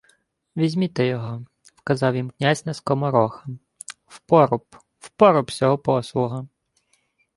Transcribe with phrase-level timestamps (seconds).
[0.57, 1.45] —Візьміте його...—
[1.75, 3.45] вказав їм князь на скомороха.—
[4.07, 4.65] В поруб...
[4.73, 4.77] У
[5.17, 6.47] поруб сього послуха!..